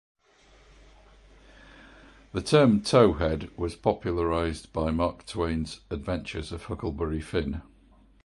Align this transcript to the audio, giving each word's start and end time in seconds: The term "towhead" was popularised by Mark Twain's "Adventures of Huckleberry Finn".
The 2.33 2.41
term 2.41 2.81
"towhead" 2.81 3.51
was 3.55 3.75
popularised 3.75 4.73
by 4.73 4.89
Mark 4.89 5.27
Twain's 5.27 5.81
"Adventures 5.91 6.51
of 6.51 6.63
Huckleberry 6.63 7.21
Finn". 7.21 7.61